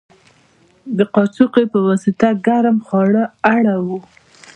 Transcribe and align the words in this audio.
د 0.97 0.99
کاچوغې 1.13 1.65
په 1.73 1.79
واسطه 1.87 2.27
ګرم 2.45 2.77
خواړه 2.87 3.23
اړوو. 3.53 3.97